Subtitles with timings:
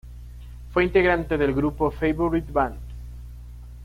[0.73, 2.79] Fue integrante del grupo Favourite Band.